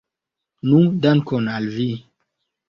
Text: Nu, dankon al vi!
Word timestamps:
Nu, 0.69 0.79
dankon 1.03 1.51
al 1.59 1.69
vi! 1.77 1.87